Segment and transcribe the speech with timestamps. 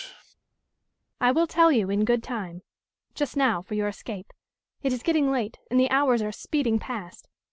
[1.19, 2.63] "I will tell you in good time.
[3.13, 4.33] Just now for your escape.
[4.81, 7.27] It is getting late, and the hours are speeding past.